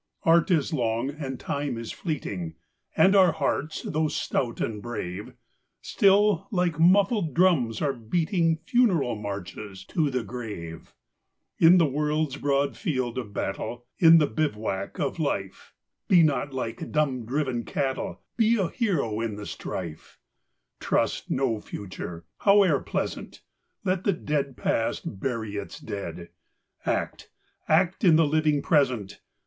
[0.23, 2.55] Art is long, and Time is fleeting,
[2.97, 5.33] And our hearts, though stout and brave,
[5.79, 10.95] Still, like muffled drums, are beating Funeral marches to the grave.
[11.59, 15.71] In the world's broad field of battle, In the bivouac of Life,
[16.07, 18.23] Be not like dumb, driven cattle!
[18.37, 20.17] Be a hero in the strife!
[20.79, 23.43] Trust no Future, howe'er pleasant!
[23.83, 26.29] Let the dead Past bury its dead!
[26.87, 27.29] Act,—
[27.67, 29.21] act in the living Present